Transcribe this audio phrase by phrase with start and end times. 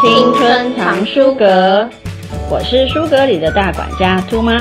[0.00, 1.88] 青春藏书阁，
[2.50, 4.58] 我是书阁里的大管家兔妈，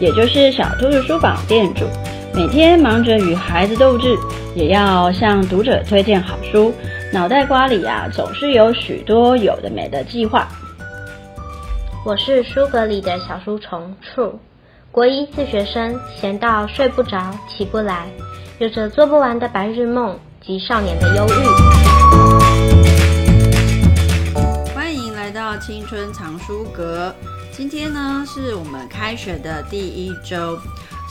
[0.00, 1.86] 也就是小兔子书坊店主。
[2.34, 4.16] 每天忙着与孩子斗智，
[4.56, 6.74] 也要向读者推荐好书，
[7.12, 10.48] 脑袋瓜里啊总是有许多有的没的计划。
[12.04, 14.38] 我是书阁里的小书虫处，
[14.90, 18.06] 国一自学生，闲到睡不着、起不来，
[18.58, 21.91] 有着做不完的白日梦及少年的忧郁。
[25.58, 27.14] 青春藏书阁，
[27.52, 30.58] 今天呢是我们开学的第一周。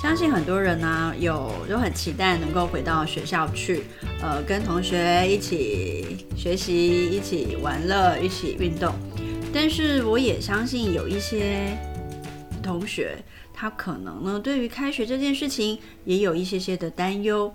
[0.02, 3.84] 相信很多人呢、有都很期待能够回到学校去，
[4.22, 8.94] 呃，跟同学一起学习，一起玩乐，一起运动。
[9.54, 11.78] 但是我也相信有一些
[12.64, 13.18] 同学，
[13.54, 17.54] 他可能呢，对于开学这件事情也有一些些的担忧。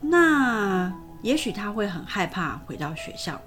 [0.00, 3.40] 那也许他会很害怕回到学校。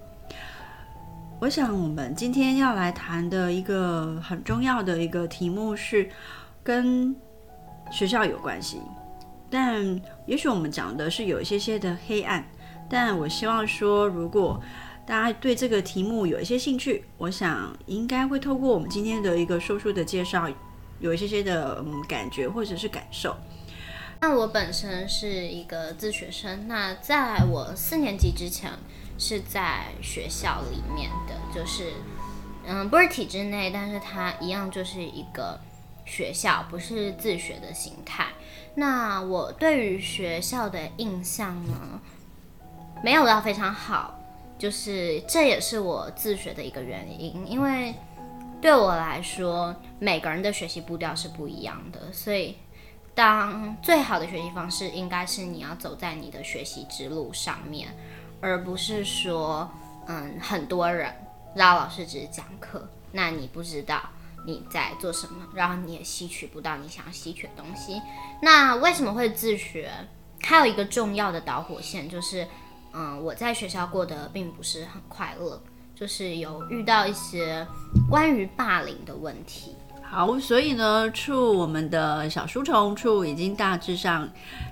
[1.39, 6.09] 我想我们今天要来谈的一个很重要的一个题目是
[6.63, 7.15] 跟。
[7.91, 8.79] 学校有关系，
[9.49, 12.47] 但也许我们讲的是有一些些的黑暗。
[12.87, 14.61] 但我希望说，如果
[15.07, 20.47] 大家对这个题目有一些兴趣，我想应该会透过我们今天的一个说书的介绍，
[20.99, 23.35] 有一些些的嗯感觉或者是感受。
[24.21, 28.69] 那我本身是一个自学生，那在我四年级之前
[29.19, 31.93] 是在学校里面的，就是
[32.65, 35.59] 嗯不是体制内，但是它一样就是一个。
[36.05, 38.29] 学校不是自学的形态。
[38.73, 42.01] 那我对于学校的印象呢，
[43.03, 44.19] 没有到非常好，
[44.57, 47.45] 就是这也是我自学的一个原因。
[47.45, 47.93] 因为
[48.59, 52.57] 对我来说，每个人的学习步调是不一样的，所以
[53.13, 57.95] 当最好的学习方式应该是你要走在你的学习之路上面，
[58.41, 59.69] 而不是说，
[60.07, 61.13] 嗯，很多人，
[61.55, 64.01] 然后老师只是讲课，那你不知道。
[64.45, 65.45] 你在做什么？
[65.53, 68.01] 然后你也吸取不到你想吸取的东西。
[68.41, 69.91] 那为什么会自学？
[70.41, 72.47] 还有一个重要的导火线就是，
[72.93, 75.61] 嗯，我在学校过得并不是很快乐，
[75.93, 77.67] 就是有遇到一些
[78.09, 79.75] 关于霸凌的问题。
[80.11, 84.27] 好，所以呢，处我们的小书虫处已经大致上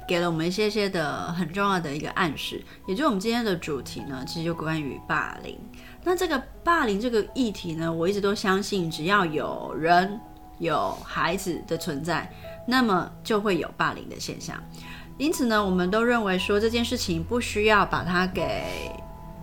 [0.08, 5.56] 给了我们一些些的很重要的一个暗示，也就是我们今天的主题呢，其实就关于霸凌。
[6.04, 10.20] 那这个霸凌这个议题呢，我一直都相信，只要有人
[10.58, 12.28] 有孩子的存在，
[12.66, 14.58] 那么就会有霸凌的现象。
[15.20, 18.92] 因此呢，我们都认为说这件事情不需要把它给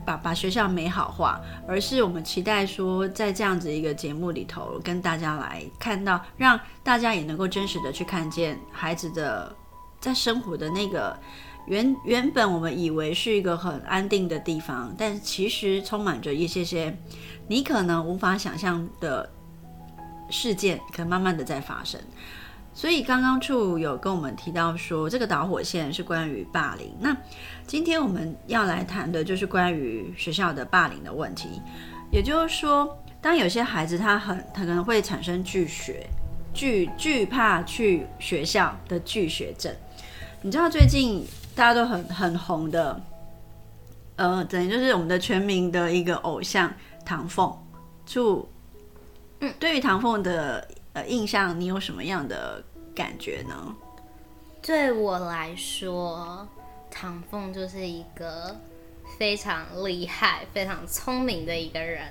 [0.05, 9.55] 把把学校美好化，而是我们期待说，在这样子一个节目里头，跟大家来看到，让大家也能够真实的去看见孩子的
[10.01, 11.19] 在生活的那个。
[11.67, 16.95] 原原本我们以为是一个很安定的地方，但其实充满着一些些
[17.47, 19.33] 你可能无法想象的
[20.29, 21.99] 事件，可能慢慢的在发生。
[22.75, 26.93] 所以刚刚处有跟我们提到说，这个导火线是关于霸凌。
[26.99, 27.17] 那
[27.67, 31.63] 今天我们要来谈的就是关于学校的霸凌的问题。
[32.11, 36.07] 也就是说，当有些孩子他很他可能会产生拒学、
[36.53, 39.73] 惧惧怕去学校的拒学症。
[40.43, 41.25] 你知道最近？
[41.57, 43.01] 大家都很很红的，
[44.17, 46.69] 呃，等于就是我们的全民的一个偶像
[47.07, 47.57] 唐凤。
[48.05, 48.45] 就，
[49.39, 53.77] 嗯，对于唐凤的呃印象，你有什么样的感觉呢？
[54.63, 56.49] 对我来说，
[56.91, 58.57] 唐凤就是一个
[59.19, 62.09] 非常厉害、非常聪明的一个人。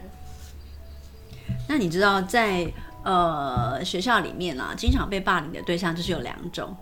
[1.68, 2.72] 那你知道在
[3.04, 6.76] 呃学校里面啊，经常被霸凌的对象就是有两种，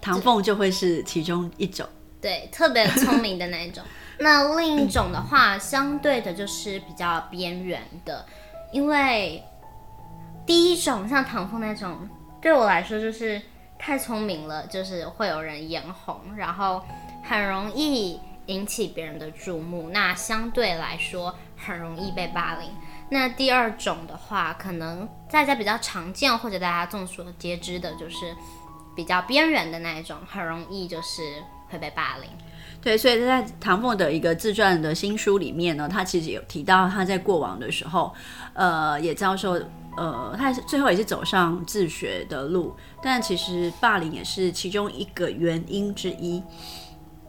[0.00, 1.88] 唐凤就会是其中一种。
[2.20, 3.82] 对，特别聪明的那一种。
[4.18, 8.24] 那另一种的话，相对的就是比较边缘的，
[8.72, 9.42] 因为
[10.46, 12.08] 第一种像唐凤那种，
[12.40, 13.42] 对我来说就是
[13.78, 16.82] 太聪明了，就是会有人眼红，然后
[17.24, 19.90] 很容易引起别人的注目。
[19.92, 22.70] 那相对来说，很容易被霸凌。
[23.10, 28.34] 那第二种的话，可能大家比较常见或者大家众所皆知的，就是
[28.94, 31.42] 比较边缘的那一种，很容易就是。
[31.68, 32.30] 会被霸凌，
[32.80, 38.14] 对，所以在唐凤的一个自传的新书里面呢，他其实有提到他在过往的时候，
[38.52, 39.60] 呃，也遭受，
[39.96, 46.42] 呃，他最后也是走上自学的路，但其实霸凌也是其中一个原因之一。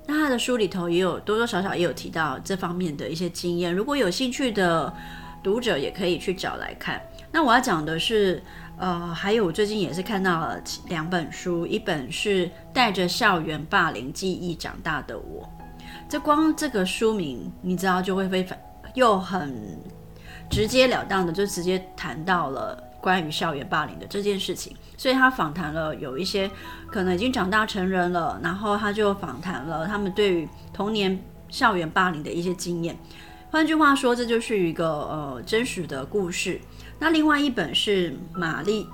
[0.05, 4.93] 那他的书里头也有多多少少也有提到这方面的一些经验，如果有兴趣的
[5.43, 7.01] 读者也可以去找来看。
[7.31, 8.41] 那我要讲的是。
[8.79, 15.49] 呃，还有我最近也是看到了两本书，一本是带着校园霸凌记忆长大的我，
[16.07, 18.55] 这光这个书名你知道就会非常
[18.93, 19.81] 又很
[20.49, 24.75] 直截了当的就直接谈到了关于校园霸凌的这件事情。
[24.97, 26.49] 所以他访谈了有一些
[26.91, 32.97] 可能已经长大成人了，然后他就访谈了他们对于童年校园霸凌的一些经验。
[33.51, 36.59] 换句话说，这就是一个呃真实的故事。
[36.99, 38.87] 那另外一本是玛丽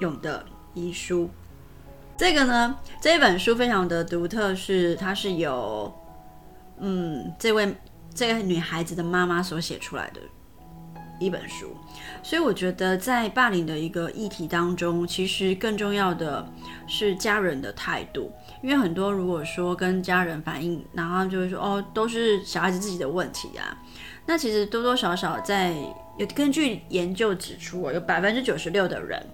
[0.00, 1.30] 勇的遗书。
[2.16, 5.92] 这个呢，这本书非常的独特，是它是由
[6.78, 7.74] 嗯这位
[8.14, 10.20] 这个女孩子的妈妈所写出来的
[11.18, 11.76] 一本书。
[12.22, 16.46] 所以我觉得在霸凌的一个议题当中，其实更重要的
[16.86, 18.32] 是家人的态度，
[18.62, 23.76] 因为很多如果说跟家人反映，然后就会说哦，都是小孩子自己的问题啊。
[24.26, 25.74] 那其实多多少少在
[26.18, 29.24] 有根据研究指出，有百分之九十六的人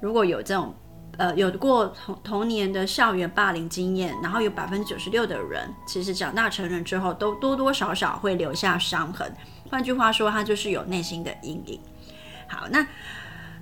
[0.00, 0.74] 如果有这种。
[1.16, 9.32] 呃，有过童童年的校园霸凌经验，然后有百分之九十六的人，其实长大成人之后，都多多少少会留下伤痕。
[9.74, 11.80] 换句话说，他就是有内心的阴影。
[12.46, 12.86] 好，那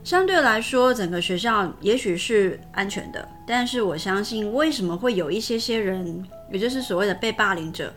[0.05, 6.23] 相对来说，整个学校也许是安全的，但是我相信，为什么会有一些些人，
[6.53, 7.91] 也就是所谓的被霸凌者，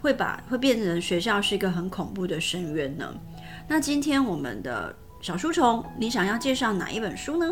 [0.00, 3.14] 会把会变成学校是一个很恐怖的深渊呢？
[3.68, 7.48] 那今天我们的小书虫，你想要介绍哪一本书呢？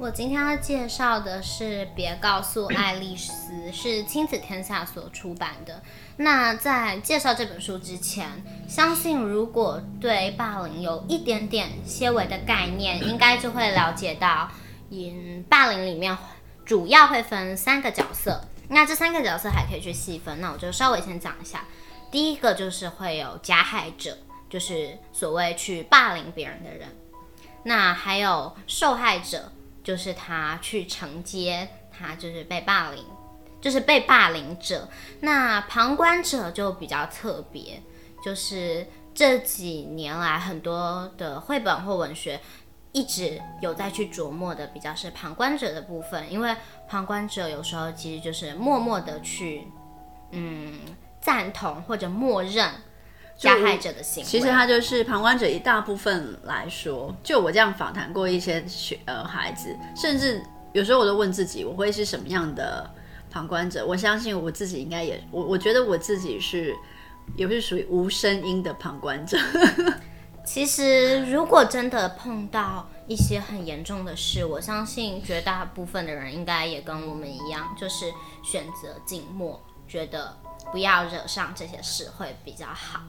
[0.00, 5.82] 我今天要介绍的是《别告诉爱丽丝》，是亲子天下所出版的。
[6.16, 14.50] 那在介绍这本书之前，相信如果对霸凌有一点点些微的概念，应该就会了解到，
[14.88, 16.16] 嗯，霸凌里面
[16.64, 18.42] 主要会分三个角色。
[18.68, 21.66] 那这三个角色还可以去细分，那我就稍微先讲一下。
[22.10, 24.16] 第一个就是会有加害者，
[24.48, 26.88] 就是所谓去霸凌别人的人。
[27.64, 29.52] 那还有受害者。
[29.82, 33.04] 就是他去承接，他就是被霸凌，
[33.60, 34.88] 就是被霸凌者。
[35.20, 37.82] 那旁观者就比较特别，
[38.24, 42.40] 就是这几年来很多的绘本或文学
[42.92, 46.30] 一直有在去琢磨的，比较是旁观者的部分。
[46.30, 46.54] 因为
[46.88, 49.66] 旁观者有时候其实就是默默的去，
[50.30, 50.80] 嗯，
[51.20, 52.70] 赞同或者默认。
[53.40, 55.48] 加害者的行为，其实他就是旁观者。
[55.48, 60.42] 一大部分来说，就我这样访谈过一些学呃孩子，甚至
[60.72, 62.88] 有时候我都问自己，我会是什么样的
[63.30, 63.84] 旁观者？
[63.86, 66.76] 我相信我自己应该也，我我觉得我自己是，
[67.34, 69.38] 也是属于无声音的旁观者。
[70.44, 78.12] 其实，如果真的碰到一些很严重的事，我相信绝大部分的人应该也跟我们一样，就是
[78.42, 80.36] 选择静默，觉得
[80.72, 83.00] 不要惹上这些事会比较好。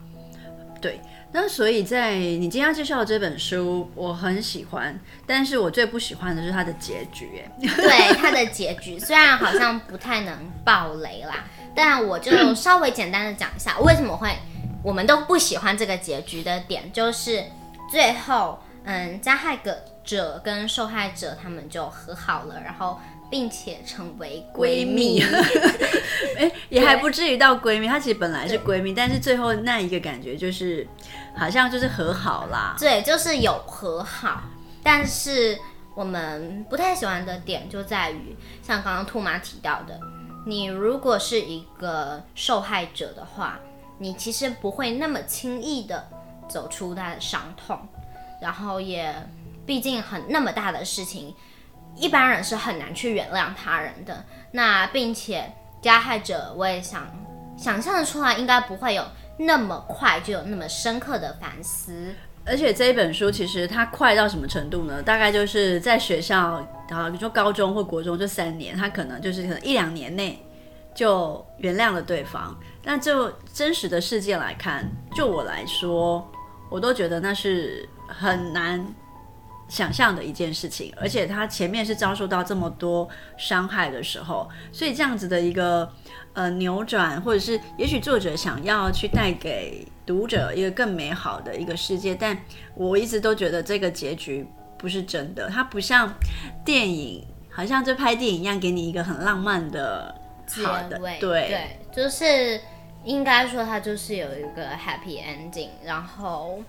[0.82, 1.00] 对，
[1.32, 7.44] 那所以在你今天要介绍的这本书，我很喜欢，但是我最不喜欢的是它的结局。
[7.62, 10.36] 对，它的结局 虽然好像不太能
[10.66, 11.44] 爆雷啦，
[11.76, 14.36] 但我就稍微简单的讲一下为什么会
[14.84, 17.44] 我们都不喜欢这个结局的点，就是
[17.92, 19.60] 最后，嗯，加害
[20.04, 23.00] 者跟受害者他们就和好了，然后。
[23.32, 25.24] 并且成为闺蜜，
[26.38, 27.88] 哎，也还不至于到闺蜜。
[27.88, 30.86] 她其实本来是闺蜜，但是最后那一个感觉就是，
[31.34, 32.76] 好像就是和好啦。
[32.78, 34.44] 对，就是有和好，
[34.84, 35.58] 但是
[35.96, 39.98] 我们不太喜欢的点就在于，像刚刚兔妈提到的，
[40.46, 43.58] 你如果是一个受害者的话，
[43.98, 46.06] 你其实不会那么轻易的
[46.50, 47.80] 走出他的伤痛，
[48.42, 49.16] 然后也
[49.66, 51.34] 毕竟很那么大的事情。
[52.02, 57.08] 一般人是很难去原谅他人的，那并且加害者，我也想
[57.56, 59.06] 想象的出来，应该不会有
[59.38, 62.14] 那么快就有那么深刻的反思。
[62.44, 65.00] 而且这一本书其实它快到什么程度呢？
[65.04, 70.44] 大概就是在学校，然后比如说高中或国中这三年，他可能就是可能一两年内
[70.96, 72.60] 就原谅了对方。
[72.84, 76.28] 那就真实的事件来看，就我来说，
[76.68, 78.84] 我都觉得那是很难。
[79.72, 85.90] 想象的一件事情，而且他前面是遭受到这么多伤害的时候，所以这样子的一个
[86.34, 92.38] 呃扭转，或者是也许作者想要去带给读者一个更美好的一个世界，但
[92.76, 94.46] 我一直都觉得这个结局
[94.78, 96.14] 不是真的，它不像
[96.66, 100.14] 电影，好像就拍电影一样，给你一个很浪漫的
[100.66, 101.00] 好的。
[101.00, 102.60] 对对，就是
[103.06, 106.62] 应该说它就是有一个 happy ending，然后。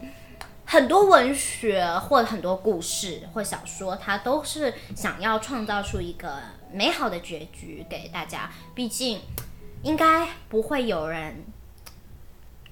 [0.73, 6.39] 很多文学或者很多故事或小说，它都是想要创造出一个
[6.73, 8.51] 美好的结局给大家。
[8.75, 9.21] 毕竟，
[9.83, 11.45] 应该不会有人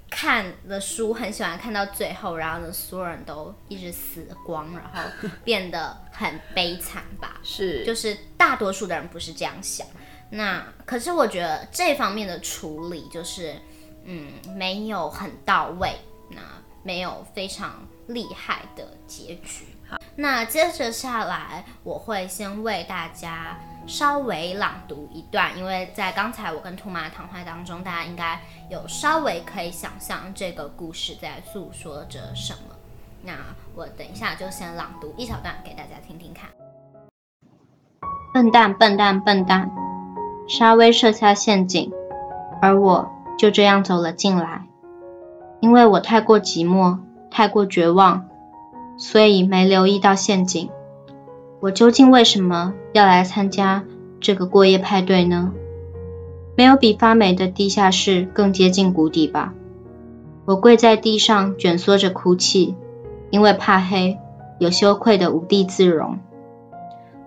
[0.09, 7.39] 看了书很喜欢看到最后，然后呢，所有人都一直死光，然后变得很悲惨吧？
[7.45, 9.87] 是，就是大多数的人不是这样想。
[10.31, 13.57] 那可是我觉得这方面的处理，就是
[14.05, 15.95] 嗯，没有很到位。
[16.31, 16.41] 那
[16.83, 19.65] 没有非常厉害的结局。
[19.89, 28.41] 好，那接着下来，我会先为大家稍微朗读一段，因为在刚才我跟兔妈的谈话当中，大家应该
[28.71, 32.77] 有稍微可以想象这个故事在诉说着什么。
[33.23, 33.33] 那
[33.75, 36.49] 我等一下就先朗读一小段给大家听听看。
[38.33, 39.71] 笨蛋，笨蛋，笨蛋！
[40.49, 41.93] 沙威设下陷阱，
[42.63, 44.67] 而我就这样走了进来。
[45.61, 46.99] 因为我太过寂寞，
[47.31, 48.27] 太过绝望，
[48.99, 50.69] 所以没留意到陷阱。
[51.61, 53.85] 我究竟为什么要来参加
[54.21, 55.53] 这个过夜派对呢？
[56.57, 59.55] 没有比发霉的地下室更接近谷底吧？
[60.45, 62.75] 我跪在地上，卷缩着哭泣，
[63.31, 64.19] 因为怕黑，
[64.59, 66.19] 有羞愧的无地自容。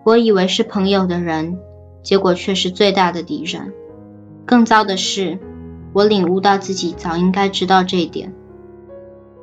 [0.04, 1.58] 我以为是朋友的人，
[2.04, 3.72] 结果却是最大的敌人。
[4.46, 5.40] 更糟的是，
[5.94, 8.34] 我领悟到自己早应该知道这一点。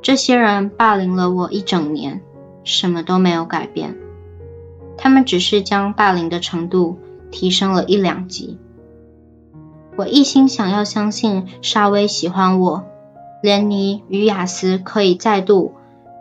[0.02, 2.22] 这些人霸凌了我一整年，
[2.64, 3.96] 什么都没有改变。
[4.96, 6.98] 他们只是将霸凌的程度
[7.30, 8.58] 提升了一两级。
[9.96, 12.84] 我一心想要相信沙威喜欢我，
[13.42, 15.74] 连妮与雅斯可以再度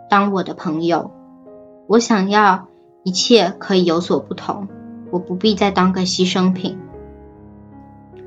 [0.10, 1.12] 当我的朋友。
[1.88, 2.68] 我想要
[3.04, 4.68] 一切可以有所不同，
[5.12, 6.78] 我不必再当个牺牲品。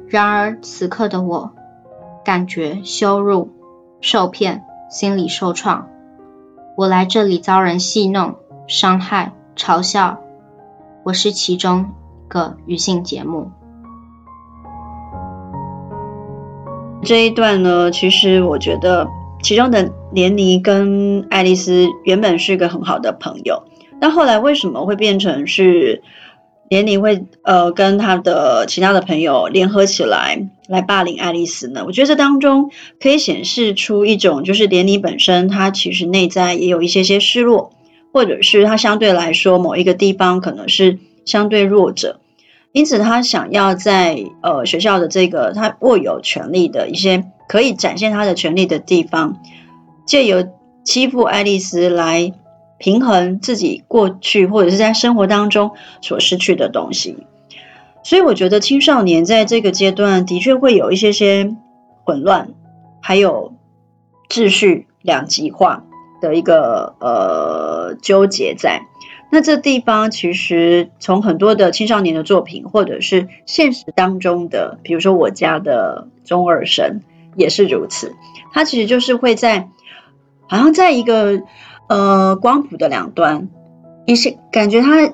[0.09, 1.53] 然而此刻的我。
[2.25, 3.51] 感觉羞辱、
[4.01, 5.89] 受骗、心理受创。
[6.77, 8.37] 我来这里遭人戏弄、
[8.69, 10.21] 伤害、嘲笑，
[11.03, 11.93] 我是其中
[12.27, 13.51] 一个女性节目。
[17.03, 19.09] 这一段呢，其实我觉得
[19.43, 23.63] 其中的莲妮跟爱丽丝原本是一个很好的朋友，
[23.99, 26.03] 但后来为什么会变成是？
[26.73, 31.83] 连你会呃跟他的其他的朋友联合起来来霸凌爱丽丝呢？
[31.85, 37.75] 我觉得这当中可以显示出一种，就是连你本身他其实内在也有一些些失落，
[38.11, 42.21] 或者是他相对来说某一个地方可能是相对弱者，
[42.73, 49.43] 因此他想要在呃学校的这个他握有权力的一些可以展现他的权力的地方，
[50.07, 50.49] 借由
[50.85, 52.33] 欺负爱丽丝来。
[52.83, 55.71] 平衡自己过去或者是在生活当中
[56.01, 57.17] 所失去的东西，
[58.03, 61.55] 所以我觉得青少年在这个阶段的确会有一些些
[62.03, 62.49] 混乱，
[63.01, 63.55] 还有
[64.29, 65.85] 秩序两极化
[66.21, 68.83] 的一个呃纠结在。
[69.31, 77.03] 那这地方其实从很多的青少年的作品，或者是现实当中的，比如说我家的中二神
[77.37, 78.17] 也是如此，
[78.53, 79.69] 他其实就是会在
[80.49, 81.43] 好像在一个。
[81.89, 83.49] 呃，光谱的两端，
[84.07, 85.13] 一些感觉他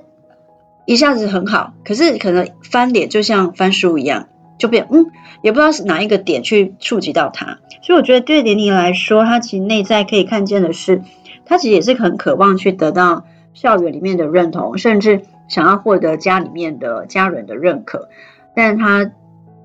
[0.84, 5.06] 一下子很好，可是可能翻脸就像翻书一样，就变嗯，
[5.42, 7.58] 也不知道是哪一个点去触及到他。
[7.82, 11.02] 所以我觉得对莲妮来说，他其实内在可以看见的是，
[11.44, 18.08] 他其实也是很渴望去得到校园里面的认同，甚至想要获得家里面的家人的认可，
[18.54, 19.10] 但是他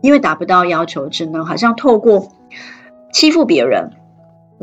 [0.01, 2.29] 因为达不到要求，只能好像透过
[3.11, 3.91] 欺负别人。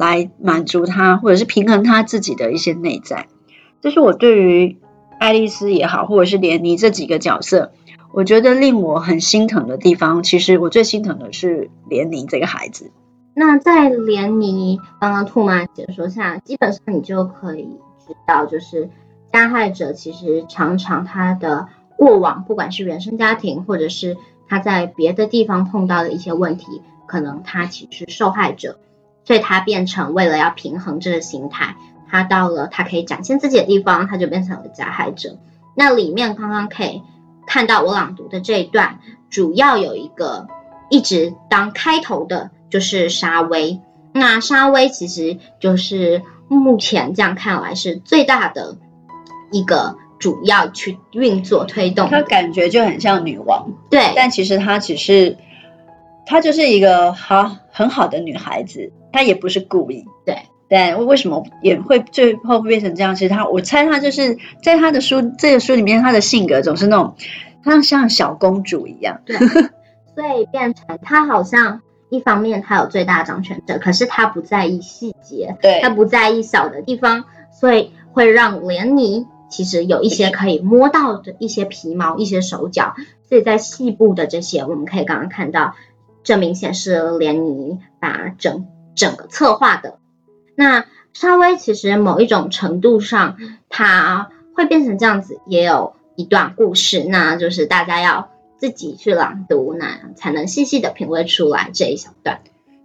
[0.01, 3.27] 来满足他，或者是平衡他自己的一些内在，
[3.83, 4.79] 这是我对于
[5.19, 7.73] 爱丽丝也好，或者是莲妮这几个角色，
[8.15, 10.23] 我觉得令我很心疼的地方。
[10.23, 12.91] 其实我最心疼的是莲妮这个孩子。
[13.35, 17.69] 那在连妮刚刚兔妈解说下，基本上你就可以
[18.07, 18.89] 知道，就是
[19.31, 24.17] 加害者其实常常他的过往，不管是原生家庭，或者是
[24.49, 28.79] 他在别的地方碰到的一些问题，可能他其实是受害者。
[29.25, 31.77] 所以他变成为了要平衡这个心态，
[32.09, 35.39] 他到了他可以展现自己的地方，他就变成了加害者。
[35.77, 37.03] 那里面刚刚可以
[37.47, 38.99] 看到我朗读的这一段，
[39.29, 40.49] 主要有一个
[40.89, 43.81] 一直当开头的，就是沙威。
[44.13, 48.77] 那沙威其实就是目前这样看来是最大的
[49.53, 52.09] 一个主要去运作推动。
[52.11, 55.37] 他感觉就很像女王，对，但其实他只是。
[56.31, 60.05] 她就是一个好很好的女孩子，她也不是故意。
[60.25, 63.17] 对，但为什么也会最后变成这样？
[63.17, 67.17] 其实她，我猜她就是在她的书这个书里面，她的性格总是那种，
[67.65, 69.23] 她像小公主一样。
[69.27, 69.37] 对，
[70.15, 82.95] 所以变成她好像一方面她有最大掌权者，可是她不在意细节，对，她不在意小的地方，所以会让莲妮其实有一些可以摸到的一些皮毛、一些手脚。
[83.29, 85.75] 所以在细部的这些，我们可以刚刚看到。
[86.23, 89.99] 这明显是莲妮把整整个策划的。
[90.55, 93.37] 那沙威其实某一种程度上，
[93.69, 102.41] 它会变成这样子，也有一段故事，那就是大家要自己去朗读，那才能细细的品味出来这一小段。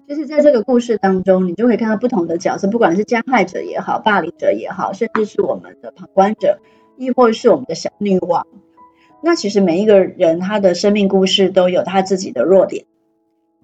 [0.08, 6.60] 就是在这个故事当中，你就会看到不同的角色，不管是加害者也好，霸凌者也好，甚至是我们的旁观者，
[6.96, 8.46] 亦或是我们的小女王。
[9.22, 12.86] 那其实每一个人他的生命故事都有他自己的弱点，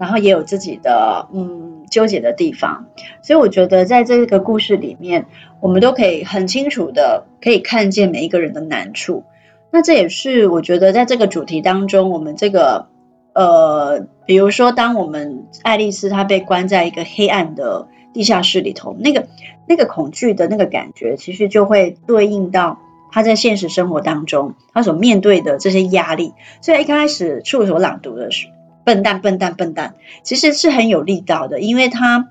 [0.01, 2.87] 然后也有自己的嗯纠结的地方。
[3.21, 5.27] 所以我觉得在这个故事里面，
[5.61, 9.23] 我们都可以很清楚的可以看见每一个人的难处。
[9.69, 12.87] 那这也是我觉得在这个主题当中，我们这个。
[13.33, 19.27] 呃，比如说，当我们爱丽丝她被关在一个黑暗的地下室里头，那个
[19.69, 22.79] 那个恐惧的那个感觉，其实就会对应到
[23.09, 26.33] 她在现实生活当中她所面对的这些压力。
[26.59, 28.47] 所以一开始处所朗读的是
[28.83, 32.29] “笨蛋，笨蛋，笨蛋”，其实是很有力道的，因为他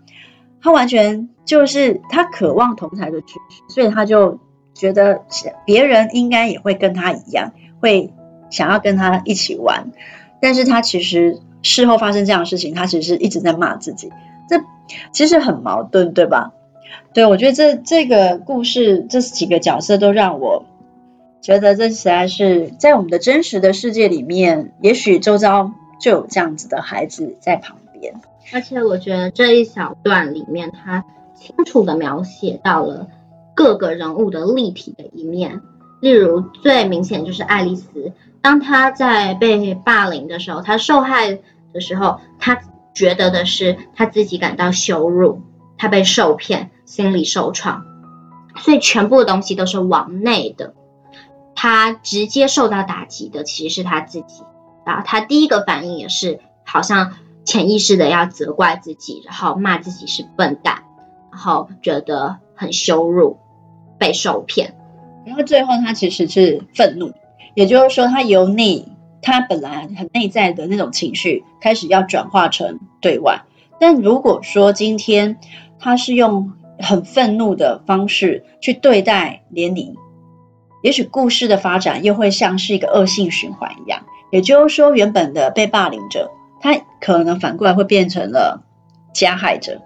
[0.62, 3.34] 他完全就是他渴望同台的剧，
[3.68, 4.38] 所以他就
[4.74, 5.22] 觉得
[5.64, 8.12] 别人应该也会跟他一样，会
[8.50, 9.92] 想要跟他一起玩。
[10.40, 14.10] 但是他其实事后发生这样的事情，他其实一直在骂自己，
[14.48, 14.62] 这
[15.12, 16.52] 其实很矛盾，对吧？
[17.12, 20.64] 对，我觉得这这个故事这几个角色都让我
[21.40, 28.20] 觉得这实在是在我们的真实的世界里面，也许周遭就有这样子的孩子在旁边。
[28.52, 31.04] 而且我觉得这一小段里面，他
[31.36, 33.06] 清楚地描写到了
[33.54, 35.60] 各个人物的立体的一面，
[36.00, 38.12] 例如最明显就是爱丽丝。
[38.42, 41.38] 当她在被霸凌的时候，她受害
[41.72, 42.60] 的时候，他
[42.94, 45.42] 觉得的是他自己感到羞辱，
[45.78, 47.84] 他被受骗，心理受创，
[48.56, 50.74] 所以全部的东西都是往内的。
[51.54, 54.42] 他直接受到打击的其实是他自己，
[54.84, 57.12] 然后他第一个反应也是好像
[57.44, 60.84] 潜意识的要责怪自己，然后骂自己是笨蛋，
[61.30, 63.38] 然后觉得很羞辱，
[63.98, 64.74] 被受骗，
[65.24, 67.12] 然后最后他其实是愤怒。
[67.54, 68.86] 也就是说，他由内，
[69.22, 73.42] 他本来很内在的那种情绪，开始要转化成对外。
[73.80, 75.38] 但如果说今天
[75.78, 79.96] 他是用很愤怒的方式去对待连妮，
[80.82, 84.04] 也许故事的发展又会像是一个恶性循环一样。
[84.30, 88.62] 也就是说，原本的被霸凌者，他可能反过来会变成了
[89.12, 89.82] 加害者。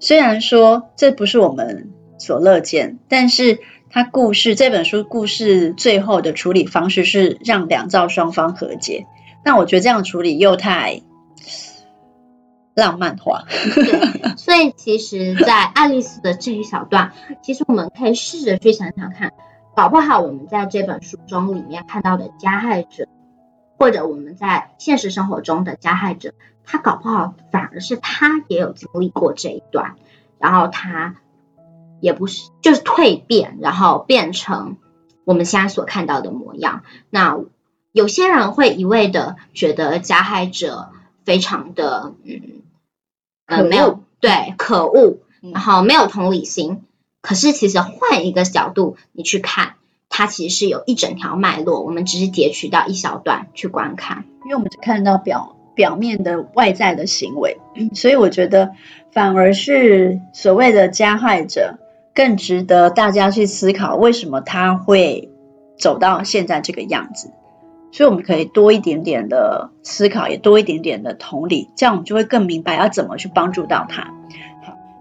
[0.00, 3.58] 虽然说这不是我们所乐见，但是。
[3.88, 9.06] 他故事这本书故事最后的处理方式是让两造双方和解，
[9.44, 11.02] 那我觉得这样处理又太
[12.74, 13.44] 浪漫化。
[14.36, 19.32] 所以其实，在爱丽丝的这一小段，其实我们可以试着去想想看，
[19.76, 23.06] 搞不好我们在这本书中里面看到的加害者，
[23.78, 26.34] 或者我们在现实生活中的加害者，
[26.64, 29.96] 他搞不好反而是他也有经历过这一段，
[30.38, 31.16] 然后他。
[31.98, 34.76] 也不是，就是蜕变，然后变成
[35.24, 36.82] 我们现在所看到的模样。
[37.08, 37.38] 那
[37.90, 40.90] 有些人会一味的觉得加害者
[41.24, 42.60] 非常的嗯，
[43.46, 46.84] 呃，没有，对，可恶，然后没有同理心。
[47.22, 49.75] 可是其实换一个角度你去看，
[50.18, 57.58] 它其实是有一整条脉络，我们只是截取到一小段去观看，因为我们只看到表表面的外在的行为，
[57.92, 58.70] 所以我觉得
[59.12, 61.78] 反而是所谓的加害者。
[62.14, 65.28] 更值得大家去思考，为什么他会
[65.78, 67.30] 走到现在这个样子？
[67.92, 74.14] 所以我们可以多一点点的思考，也多一点点的同理，这样我们就会更明白要怎么去帮助到他。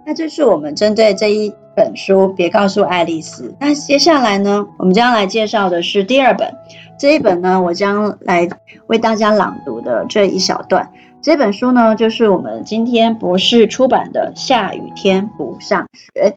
[0.06, 3.56] 那这是我们针对这一本书，别告诉爱丽丝。
[3.60, 6.54] 那接下来呢，我们将来介绍的是第二本。
[7.00, 8.48] 这一本呢，我将来
[8.88, 10.92] 为大家朗读的这一小段。
[11.24, 16.30] 这本书呢，就是我们今天博士出版的《下雨天不上学》。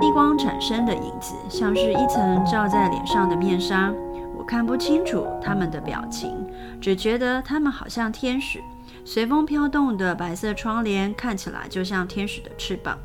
[0.00, 3.94] 逆光产生的影子，像是一层罩在脸上的面纱。
[4.36, 6.44] 我看不清楚他们的表情，
[6.80, 8.58] 只觉得他们好像天使。
[9.04, 12.98] 随风飘动的白色窗帘看起来就像天使的翅膀，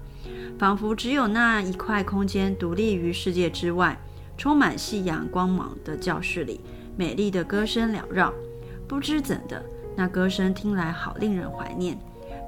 [0.57, 3.97] 仿佛只有那一块空间独立于世界之外。
[4.37, 6.61] 充满夕阳光芒的教室里，
[6.95, 8.33] 美丽的歌声缭绕。
[8.87, 9.61] 不知怎的，
[9.97, 11.99] 那歌声听来好令人怀念。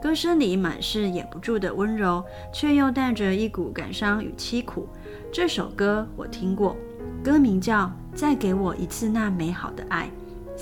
[0.01, 4.87] 歌声里满是掩不住的温柔，却又带着一股感伤与凄苦。
[5.33, 6.77] 这首歌我听过，
[7.21, 7.83] 歌名叫
[8.15, 10.05] 《再给我一次那美好的爱》。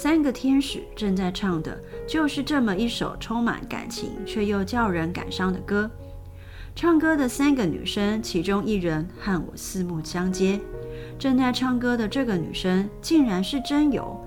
[0.01, 5.91] 三个天使正在唱的，就是这么一首充满感情却又叫人感伤的歌。
[6.73, 10.57] 唱歌的三个女生，其中一人和我四目相接。
[11.19, 14.17] 正在唱歌的这个女生，竟然是真由。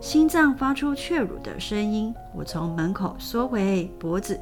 [0.00, 4.36] 心脏发出雀乳的声音，我从门口缩回脖子，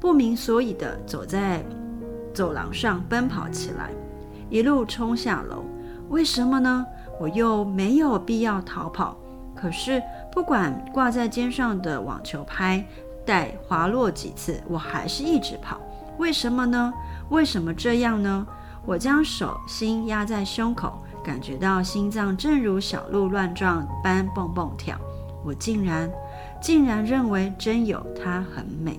[0.00, 1.64] 不明所以地走在
[2.32, 3.92] 走廊上奔跑起来，
[4.50, 5.64] 一路冲下楼。
[6.08, 6.84] 为什么呢？
[7.20, 9.16] 我又没有必要逃跑。
[9.54, 12.84] 可是不管挂在肩上的网球拍
[13.24, 15.80] 带滑落几次，我还是一直跑。
[16.18, 16.92] 为什么呢？
[17.30, 18.46] 为什么这样呢？
[18.86, 24.96] 我将手心压在胸口，感觉到心脏正如小鹿乱撞般蹦蹦跳。
[25.44, 26.10] 我竟然，
[26.60, 28.98] 竟然认为真由她很美。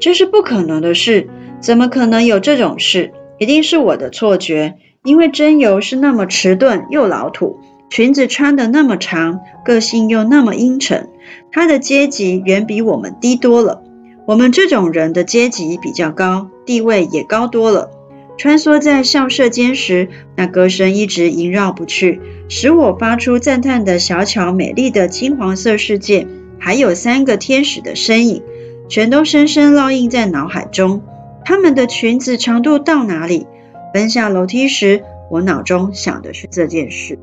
[0.00, 3.12] 这是不可能的事，怎么可能有这种事？
[3.38, 7.60] 一定是我的错觉，因为真由是那么迟钝又老土，
[7.92, 11.10] 裙子穿得那么长，个性又那么阴沉。
[11.50, 13.82] 她的阶级远比我们低多了，
[14.24, 17.90] 我们这种人的阶级比较高，地位也高多了。
[18.38, 26.26] 穿梭在校舍间时，那歌声一直萦绕不去，使我发出赞叹的小巧美丽的金黄色世界，
[26.58, 28.42] 还有三个天使的身影。
[28.88, 31.02] 全都深深烙印在脑海中。
[31.44, 33.46] 她们的裙子长度到哪里？
[33.92, 37.18] 奔下楼梯时，我脑中想的是这件事。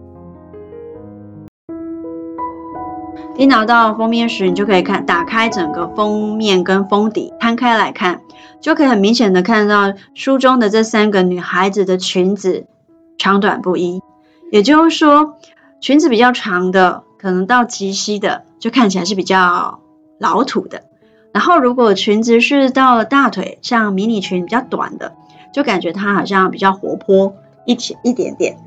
[3.39, 8.19] 一拿到封面时，你就可以看，打开整个封面跟封底，摊开来看，
[8.59, 12.65] 就可以很明显的看到书中的这三个女孩子的裙子
[13.17, 14.01] 长短不一。
[14.51, 15.37] 也就是说，
[15.79, 19.79] 裙子比较长的，可能到及膝的，就看起来是比较
[20.17, 20.83] 老土的。
[21.31, 25.13] 然后，如果裙子是到了大腿，像迷你裙比较短的，
[25.53, 27.33] 就感觉它好像比较活泼
[27.65, 28.57] 一点一点点。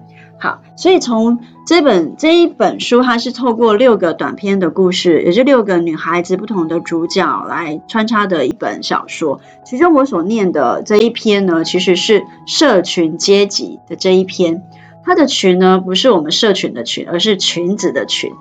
[0.42, 9.40] 好，所以从这本这一本书，它是透过六个短篇的故事，也就六个女孩子不同的主角来穿插的一本小说。
[9.64, 14.64] 其中我所念的这一篇呢，其实是社群阶级的这一篇。
[15.04, 18.32] 它的群呢，不是我们社群的群，而是裙子的裙。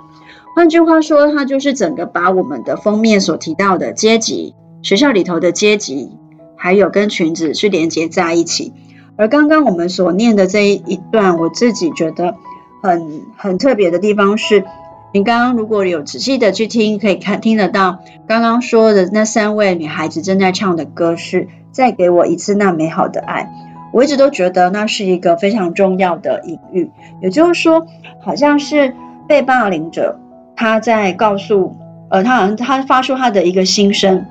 [0.55, 6.09] 换句话说，它就是整个把我们的封面所提到的阶级，学校里头的阶级，
[6.55, 8.73] 还有跟裙子去连接在一起。
[9.21, 12.37] 而刚刚我们所念的这一段，我自己觉得
[12.81, 14.65] 很很特别的地方是，
[15.13, 23.47] 你刚刚如果有仔细的去听，可以看听得到刚刚说的那三位女孩子正在唱的歌是“再给我一次那美好的爱”。
[23.93, 26.89] 我一直都觉得那是一个非常重要的隐喻，
[27.21, 27.85] 也就是说，
[28.21, 28.95] 好像是
[29.27, 30.19] 被霸凌者。
[30.55, 31.75] 他在告诉，
[32.09, 34.25] 呃，他好像他发出他的一个心声，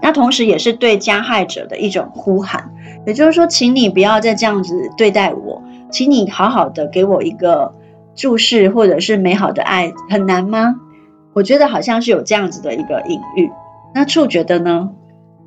[0.00, 2.69] 那同时也是对加害者的一种呼喊，
[3.06, 7.74] 也就是说，请你不要再这样子对待我，请你好好的给我一个
[8.14, 10.76] 注视或者是美好的爱，很难吗？
[11.32, 13.50] 我觉得好像是有这样子的一个隐喻。
[13.94, 14.90] 那处觉得呢？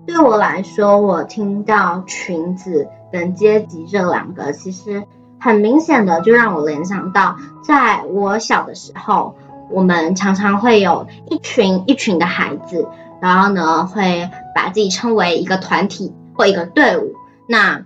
[0.05, 5.03] 对我来说，我听到裙子跟阶级这两个，其实
[5.39, 9.35] 很明显的就让我联想到，在我小的时候。
[9.69, 12.87] 我们常常会有一群一群的孩子，
[13.19, 17.13] 然后呢，会把自己称为一个团体或一个队伍。
[17.47, 17.83] 那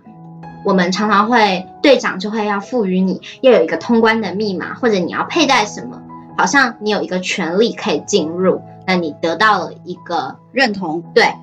[0.65, 6.02] 我们常常会队长就会要赋予你要有一个通关的密码，或者你要佩戴什么，
[6.38, 8.62] 好像你有一个权利可以进入。
[8.86, 11.34] 那你得到了一个认同，对。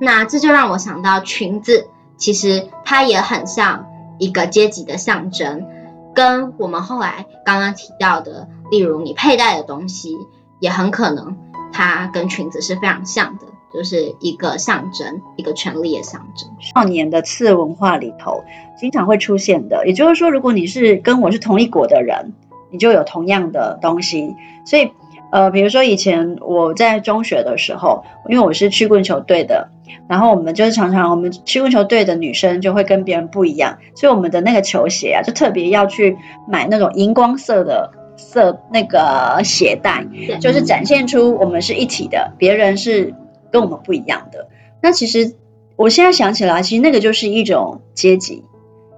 [0.00, 3.86] 那这就让我想到裙子，其实它也很像
[4.18, 5.66] 一个阶级的象征。
[6.14, 10.16] 跟我们后来刚刚提到的，例如你佩戴的东西，
[10.58, 11.36] 也很可能
[11.72, 16.48] 它跟裙子是非常像的，就是一个象征，一个权力的象征。
[16.60, 18.44] 少年的次文化里头
[18.78, 22.32] 经常会出现的，也就是说，如果你是跟我是同一国的人，
[22.70, 24.90] 你就有同样的东西，所以。
[25.30, 29.68] 呃，比如说以前我在中学的时候，因为我是曲棍球队的，
[30.08, 40.06] 然后我们就是常常我们曲棍球队的女生就会跟别人不一样，所以我们的那个球鞋啊，就特别要去买那种荧光色的色那个鞋带，
[40.40, 43.12] 就是展现出我们是一体的，别人是
[43.50, 44.48] 跟我们不一样的。
[44.82, 45.34] 那其实
[45.76, 48.44] 我现在想起来，其实那个就是一种阶级，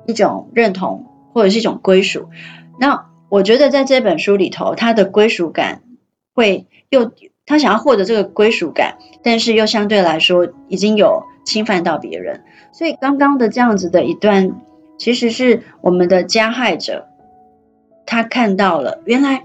[0.07, 2.29] 一种认同，或者是一种归属。
[2.79, 5.83] 那我觉得在这本书里头，他的归属感。
[6.33, 7.11] 会又
[7.45, 14.53] 他想要获得这个归属感，但是又相对来说已经有侵犯到别人，所以刚刚的这样子的一段，
[14.97, 17.09] 其实是我们的加害者，
[18.07, 19.43] 他看到了原来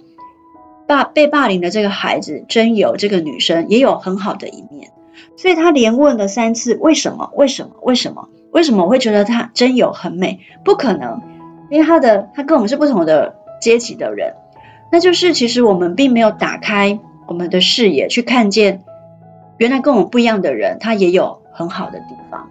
[0.87, 4.91] 霸被霸凌的这个孩子真有这个女生也有很好的一面，
[5.37, 10.39] 所以他连问了三次为什么为什么为什么为什么我会觉得他真有很美？
[10.63, 11.21] 不可能，
[11.69, 14.35] 因为他的他跟我们是不同的阶级的人。
[14.91, 18.83] 那就是，其实我们并没有打开我们的视野，去看见
[19.57, 22.47] 原来跟我们不一样的人，他也有很好的地方。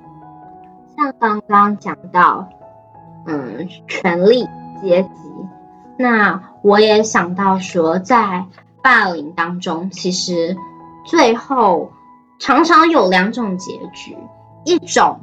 [0.97, 2.49] 像刚刚讲到，
[3.27, 4.47] 嗯，权力
[4.83, 5.09] 阶级，
[5.97, 8.45] 那我也想到说，在
[8.83, 10.57] 霸凌当中，其实
[11.07, 11.93] 最后
[12.39, 14.17] 常常有两种结局，
[14.65, 15.21] 一种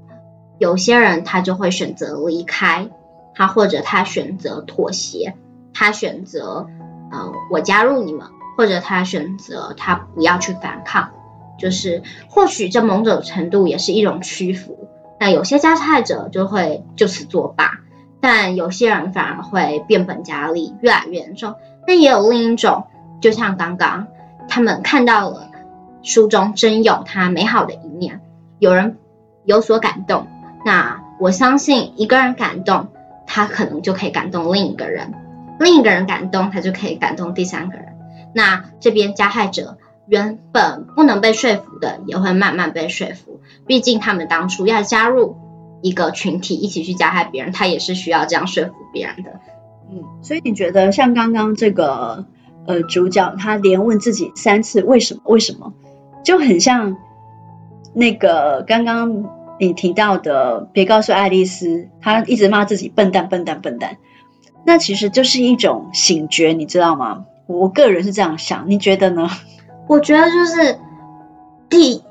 [0.58, 2.89] 有些人他就会选择离开，
[3.36, 5.36] 他或者他选择妥协，
[5.74, 6.67] 他选择。
[7.13, 8.26] 嗯，我加入你们，
[8.58, 11.12] 或者他选择他不要去反抗。
[11.60, 14.88] 就是或许这某种程度也是一种屈服。
[15.19, 17.80] 那有些加害者就会就此作罢，
[18.21, 21.54] 但有些人反而会变本加厉，越来越严重。
[21.86, 22.86] 那也有另一种，
[23.19, 24.08] 就像刚刚
[24.47, 25.51] 他们看到了
[26.04, 28.22] 书中真有他美好的一面，
[28.60, 28.98] 有人
[29.46, 30.28] 有所感动。
[30.66, 32.88] 那我相信一个人感动，
[33.28, 35.14] 他可能就可以感动另一个人，
[35.60, 37.94] 另一个人感动，他就可以感动第三个人。
[38.34, 39.78] 那这边加害者。
[40.08, 43.40] 原本不能被说服的，也会慢慢被说服。
[43.66, 45.38] 毕竟他们当初要加入
[45.82, 49.40] 一个群体，一起去加害别人，他也是需要这样说服别人的。
[49.90, 52.26] 嗯，所以你觉得像刚刚这个
[52.66, 55.22] 呃主角，他连问自己三次为什么？
[55.26, 55.72] 为什么？
[56.24, 56.98] 就很像
[57.94, 59.26] 那个刚刚
[59.60, 63.98] 你提到的，别告诉爱丽丝，她一直骂自己笨蛋、笨蛋、笨蛋。
[64.64, 67.26] 那其实就是一种醒觉，你知道吗？
[67.48, 69.30] 我个人是这样想，你觉得呢？
[69.88, 70.80] 我觉得就是
[71.68, 72.04] 第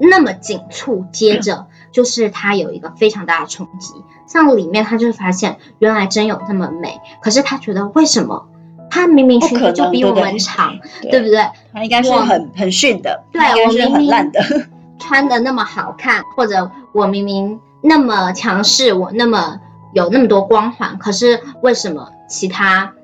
[0.00, 3.92] 那么紧促，接着就是他有一个非常大的冲击。
[4.26, 8.48] 像里面他就发现原来真有这么美，可是他觉得为什么
[8.98, 11.38] 他明明裙子就比我们长，对，不对？
[11.72, 14.32] 他应该是很很逊的，对，我明明
[14.98, 19.60] 穿的那么好看，或者我明明那么强势，我那么
[19.94, 22.94] 有那么多光环，可是为什么其他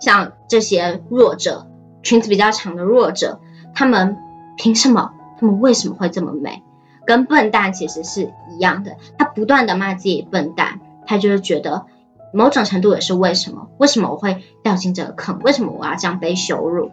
[0.00, 1.66] 像这些弱者？
[2.02, 3.40] 裙子比较长的弱者，
[3.74, 4.18] 他们
[4.56, 5.12] 凭什么？
[5.40, 6.62] 他们为什么会这么美？
[7.06, 8.96] 跟笨蛋其实是一样的。
[9.16, 11.86] 他不断的骂自己笨蛋，他就是觉得
[12.34, 13.68] 某种程度也是为什么？
[13.78, 15.38] 为什么我会掉进这个坑？
[15.42, 16.90] 为什么我要这样被羞辱？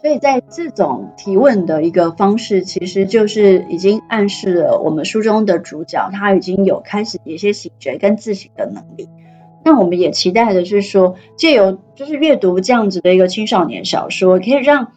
[0.00, 9.08] 所以在这种提问的一个方式，其实就是已经暗示了我们书中的主角，他已经有开始一些醒觉跟自省的能力。
[9.64, 14.92] 那我们也期待的是说，借由就是阅读这样子的一个青少年小说，可以让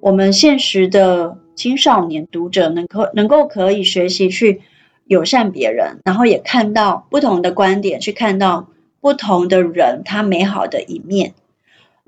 [0.00, 4.60] 我们现实的青少年读者能够能够可以学习去
[5.06, 8.68] 友善别人，然后也看到不同的观点，去看到
[9.00, 11.34] 不同的人他美好的一面。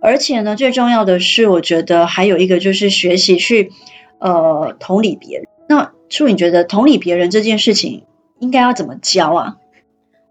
[0.00, 3.72] 而且呢，最重要的是，我觉得还有一个就是学习去
[4.18, 5.48] 呃同理别人。
[5.68, 8.05] 那书，你觉得同理别人这件事情
[8.38, 9.57] 应该要怎么教啊？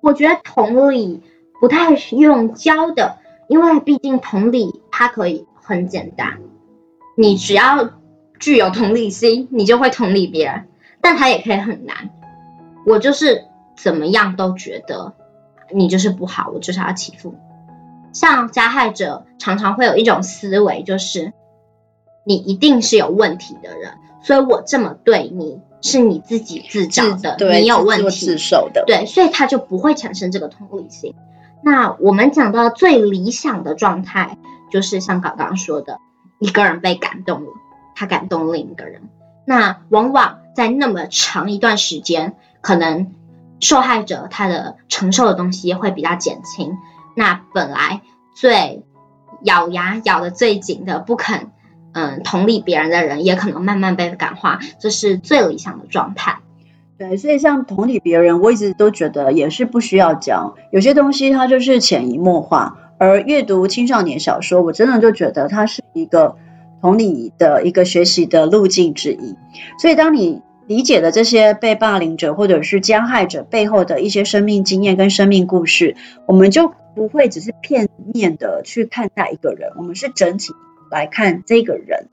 [0.02, 1.22] 我觉得同理。
[1.62, 6.40] 不太用教的，因为毕竟同理它可以很简单，
[7.16, 7.92] 你只要
[8.40, 10.66] 具有同理心，你就会同理别人。
[11.02, 12.10] 但它也可以很难，
[12.84, 13.44] 我就是
[13.78, 15.14] 怎么样都觉得
[15.74, 17.38] 你就是不好，我就是要欺负你。
[18.14, 21.34] 像加害者常常会有一种思维，就是
[22.26, 31.16] 你一定是有问题的人，所以我这么对你是你自己自找的，你有问题，自受的，对，所以他就不会产生这个同理心。
[31.64, 34.38] 那我们讲到最理想的状态，
[34.72, 36.00] 就是像刚刚说的，
[36.40, 37.52] 一个人被感动了，
[37.96, 39.04] 他感动另一个人。
[39.46, 43.14] 那往往在那么长一段时间，可能
[43.62, 46.74] 受害者他的承受的东西会比较减轻。
[47.16, 48.02] 那本来
[48.34, 48.84] 最
[49.44, 51.52] 咬牙咬得最紧的，不肯
[51.94, 56.40] 嗯同理别人的人，也可能慢慢被感化，这是最理想的状态。
[56.98, 62.78] 对，所以像同理别人，我一直都觉得也是不需要教，有些东西它就是潜移默化。
[63.00, 66.36] 而阅读青少年小说，我真的就觉得它是一个
[66.80, 69.36] 同理的一个学习的路径之一。
[69.80, 80.54] 所以当你理解了这些被霸凌者或者是加害者背后的一些生命经验跟生命故事，我们就不会只是片面的去看待一个人，我们是整体
[80.90, 82.08] 来看这个人，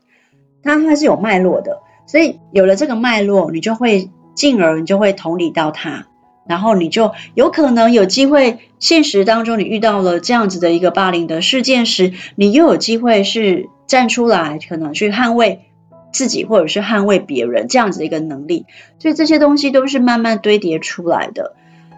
[0.61, 1.79] 他还是有脉络的。
[2.05, 4.09] 所以有了这个脉络，你就会。
[4.35, 6.07] 进而你就会同理到他，
[6.47, 15.65] 然后你就有可能有机会，现实当中你遇到了这样子的一个霸凌的事件时，你又有机会是站出来，可能去捍卫
[16.11, 18.65] 自己或者是捍卫别人这样子的一个能力。
[18.97, 21.55] 所以这些东西都是慢慢堆叠出来的。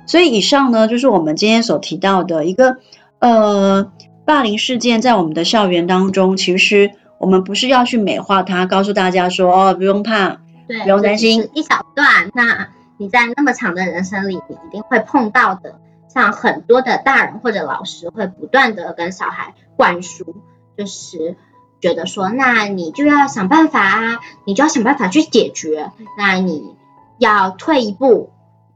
[0.08, 2.78] 所以以上呢，就是我们今天所提到的一个
[3.19, 3.91] 呃
[4.26, 10.39] 霸凌事件，在我们的校园当中，其实我们不是要去美化它，告诉大家说哦，不用怕。
[10.67, 12.32] 对，不用担心一小段。
[12.34, 15.80] 那你在那么长的人生里，你一定会碰到的。
[16.13, 20.36] 像很多的大人或者老师会不断的跟小孩灌输，
[20.78, 21.38] 就是
[21.82, 25.91] 觉得说，那你就要想办法啊，你就要想办法去解决。
[26.17, 26.76] 那你
[27.17, 28.30] 要退一步，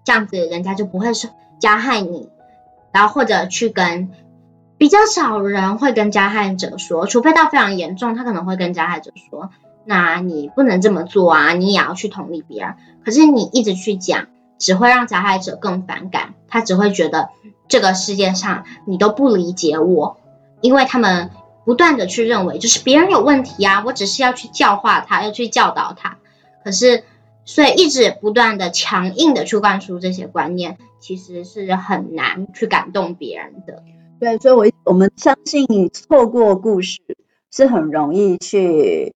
[0.04, 2.30] 这样子人家就不会说加害你。
[2.92, 4.10] 然后或者去跟
[4.78, 9.50] 比较少人会跟加害者说，除非到非常严重，他可能会跟加害者说。
[9.88, 11.54] 那你不能这么做啊！
[11.54, 12.74] 你也要去同理别人。
[13.04, 16.34] 可是你一直去讲，只会让加害者更反感。
[16.48, 17.30] 他只会觉得
[17.68, 20.18] 这个世界上你都不理解我，
[20.62, 21.30] 因为他们
[21.66, 26.18] 不断的去认为就是别人有问题啊，我只是要去教化他，要去教导他。
[26.64, 27.04] 可是，
[27.44, 33.84] 所以一直不断的强硬的去灌输这些观念，其实是很难去感动别人的。
[34.20, 37.02] 对，所以我我们相信，透过故事
[37.52, 39.14] 是很容易去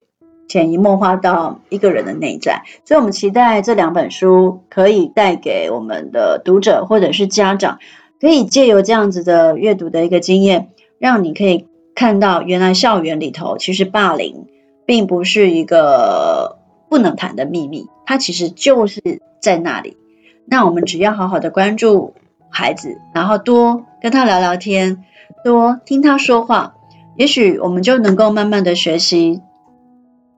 [0.47, 2.63] 潜移默化到一个人的内在。
[2.83, 7.79] 所以我们期待这两本书可以带给我们的读者或者是家长，
[8.19, 11.65] 可以借由这样子的阅读的一个经验，让你可以
[11.99, 14.45] 看到，原来校园里头其实霸凌
[14.85, 16.57] 并不是一个
[16.87, 19.97] 不能谈的秘密，它其实就是在那里。
[20.45, 22.13] 那我们只要好好的关注
[22.49, 25.03] 孩子，然后多跟他聊聊天，
[25.43, 26.75] 多听他说话，
[27.17, 29.41] 也许我们就能够慢慢的学习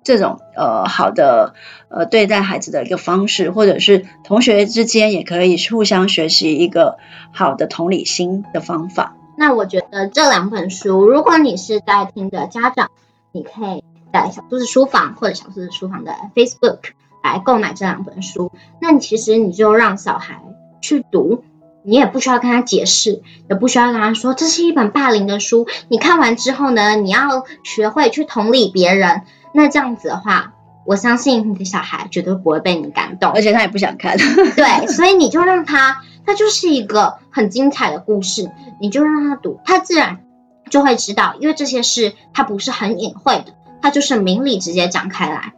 [0.03, 1.53] 这种呃好的
[1.89, 6.97] 呃对待孩子的一个方式，或者是同学之间也可以互相学习一个
[7.31, 9.15] 好的同理心的方法。
[9.41, 12.91] 那我觉得这两本书，如果你是在听的家长，
[13.31, 16.77] 你可以在小兔子书房或者小兔子书房的 Facebook
[17.23, 18.51] 来购买这两本书。
[18.79, 20.43] 那你其实你就让小孩
[20.79, 21.43] 去读，
[21.81, 25.65] 你也不需要跟他解释，也不需要跟他说这是一本霸凌的书。
[25.87, 29.23] 你看完之后呢，你要学会去同理别人。
[29.55, 30.53] 那这样子的话，
[30.85, 34.19] 我相信你的小孩绝对不会被你感动，而且他也不想看。
[34.19, 36.03] 对，所以你就让他。
[36.25, 40.23] 它就是一个很精彩的故事，你就让他读，他自然
[40.69, 45.53] 就会知道，因为这些事他不是很隐晦的，他就是明理直接讲开来。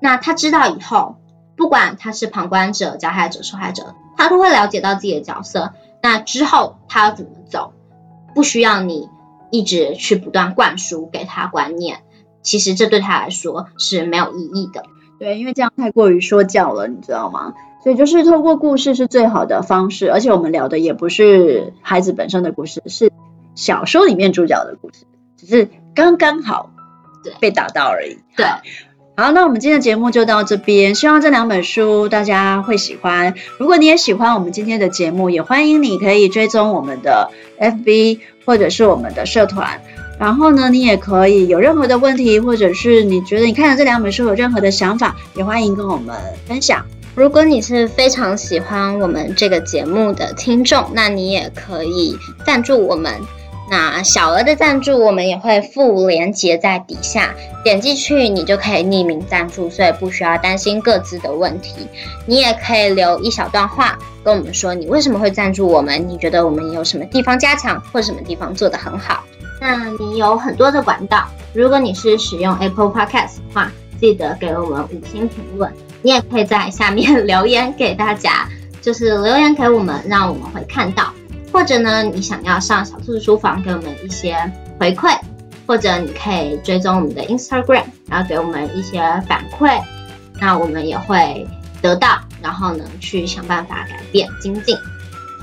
[0.00, 1.16] 那他知道以后，
[1.56, 5.74] 不管他是旁观者、加害者、受害者，他都会了解到自己的角色。
[6.02, 7.72] 那之后他要怎么走，
[8.34, 9.08] 不需要你
[9.50, 12.00] 一直去不断灌输给他观念，
[12.42, 14.84] 其实这对他来说是没有意义的。
[15.18, 17.52] 对，因为这样太过于说教了，你知道吗？
[17.82, 23.10] 所以就是透过故事是最好的方式，而且我们聊的也不是孩子本身的故事，是
[23.54, 25.04] 小说里面主角的故事，
[25.38, 26.70] 只是刚刚好
[27.40, 28.18] 被打到而已。
[28.36, 28.46] 对，
[29.16, 33.34] 好，那我们今天的节目就到这边，希望这两本书大家会喜欢。
[33.58, 39.80] 如果你也喜欢我们今天的节目，也欢迎你可以追踪我们的 FB 或者是我们的社团。
[40.18, 46.14] 然后呢，你也可以有任何的问题，或者是你觉得你看了这两本书有任何的想法，也欢迎跟我们
[46.46, 46.84] 分享。
[47.20, 53.12] 如果你是非常喜欢我们这个节目的听众，那你也可以赞助我们。
[53.70, 61.86] 那小额的赞助我们也会附连结在底下，点进去你就可以匿名赞助，所以不需要担心各自的问题。
[62.24, 66.08] 你也可以留一小段话跟我们说，你为什么会赞助我们？
[66.08, 69.22] 你觉得我们有什么地方加强，或什么地方做得很好？
[69.60, 75.70] 那你有很多的管道，如果你是使用 Apple Podcast 的话，记得给我们五星评论。
[76.02, 78.48] 你也可以在下面 留言给大家，
[78.80, 81.12] 就是留言给我们，让我们会看到。
[81.52, 84.36] 或者呢，你想要上小兔子书房给我们一些
[84.78, 85.18] 回馈，
[85.66, 89.80] 或者你可以追踪我们的 Instagram，然后给我们一些反馈，
[90.40, 91.44] 那我们也会
[91.82, 94.76] 得到，然后呢，去想办法改变精进。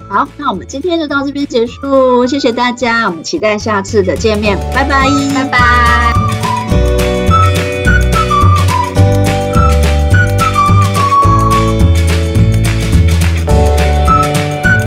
[0.09, 6.36] 好，那我们今天就到这边结束，谢谢大家，我们期待下次的见面，拜拜，拜拜。